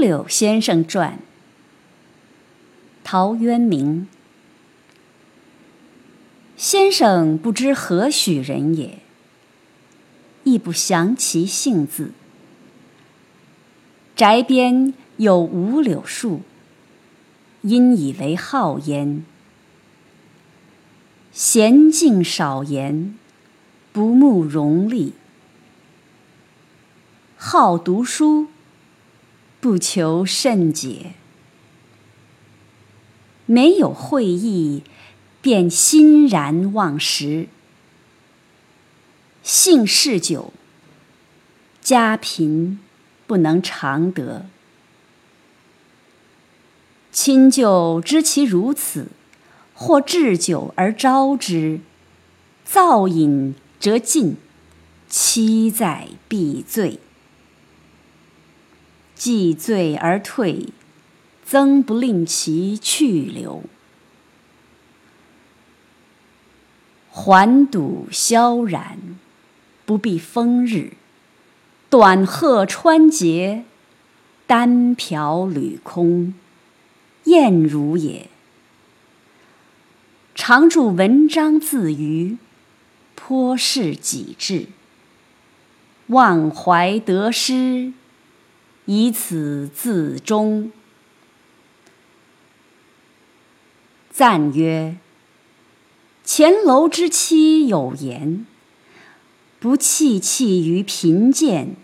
[0.00, 1.18] 柳先生传，
[3.02, 4.06] 陶渊明。
[6.56, 8.98] 先生不知何许人也，
[10.44, 12.12] 亦不详其姓字。
[14.14, 16.40] 宅边有五柳树，
[17.60, 19.24] 因以为号焉。
[21.34, 23.14] 娴静少言，
[23.92, 25.12] 不慕荣利，
[27.36, 28.46] 好读书。
[29.66, 31.14] 不求甚解，
[33.46, 34.84] 没有会意，
[35.42, 37.48] 便欣然忘食。
[39.42, 40.52] 性嗜酒，
[41.80, 42.78] 家贫
[43.26, 44.46] 不能常得。
[47.10, 49.08] 亲旧知其如此，
[49.74, 51.80] 或置酒而招之，
[52.64, 54.36] 造饮则尽，
[55.08, 57.00] 期在必醉。
[59.16, 60.68] 既醉而退，
[61.44, 63.64] 曾不令其去留。
[67.08, 69.18] 环堵萧然，
[69.86, 70.92] 不避风日。
[71.88, 73.64] 短鹤穿节，
[74.46, 76.34] 单瓢履空，
[77.24, 78.28] 晏如也。
[80.34, 82.36] 常著文章自娱，
[83.14, 84.66] 颇是己志。
[86.08, 87.94] 忘怀得失。
[88.86, 90.72] 以此自终。
[94.10, 94.96] 赞曰
[96.24, 98.46] ：“前楼之妻有言
[99.60, 101.76] ：‘不戚戚于贫贱，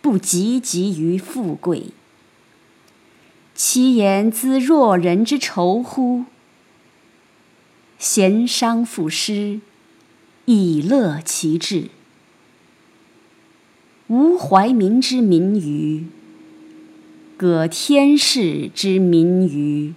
[0.00, 1.88] 不汲汲于富贵。’
[3.54, 6.24] 其言兹若人之仇乎？
[7.98, 9.60] 贤商赋诗，
[10.46, 11.90] 以乐其志。”
[14.10, 16.06] 吾怀民之民于，
[17.36, 19.94] 葛天士之民于。